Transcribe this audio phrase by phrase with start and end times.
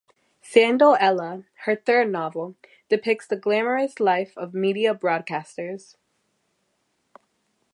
[0.43, 2.55] "Sandler Ella", her third novel,
[2.89, 5.95] depicts the glamorous life of media broadcasters.